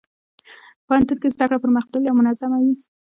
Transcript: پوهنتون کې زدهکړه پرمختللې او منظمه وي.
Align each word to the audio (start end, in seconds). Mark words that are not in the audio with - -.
پوهنتون 0.85 1.17
کې 1.21 1.33
زدهکړه 1.33 1.57
پرمختللې 1.63 2.07
او 2.09 2.19
منظمه 2.19 2.57
وي. 2.63 2.73